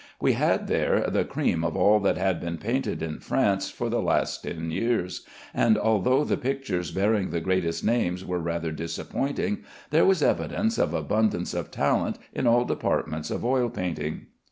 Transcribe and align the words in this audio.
We 0.19 0.33
had 0.33 0.65
there 0.67 1.01
the 1.11 1.23
cream 1.23 1.63
of 1.63 1.77
all 1.77 1.99
that 1.99 2.17
had 2.17 2.39
been 2.39 2.57
painted 2.57 3.03
in 3.03 3.19
France 3.19 3.69
for 3.69 3.87
the 3.87 4.01
last 4.01 4.41
ten 4.41 4.71
years; 4.71 5.27
and 5.53 5.77
although 5.77 6.23
the 6.23 6.37
pictures 6.37 6.89
bearing 6.89 7.29
the 7.29 7.39
greatest 7.39 7.83
names 7.83 8.25
were 8.25 8.39
rather 8.39 8.71
disappointing, 8.71 9.59
there 9.91 10.03
was 10.07 10.23
evidence 10.23 10.79
of 10.79 10.95
abundance 10.95 11.53
of 11.53 11.69
talent 11.69 12.17
in 12.33 12.47
all 12.47 12.65
departments 12.65 13.29
of 13.29 13.45
oil 13.45 13.69
painting. 13.69 14.25